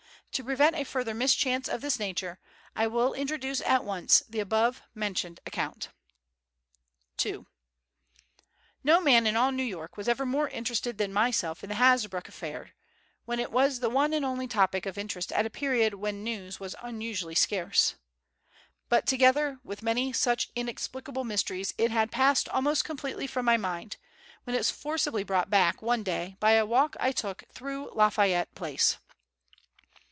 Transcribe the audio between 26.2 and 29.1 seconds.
by a walk I took through Lafayette Place.